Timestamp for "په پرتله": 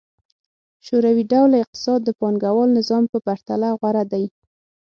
3.11-3.67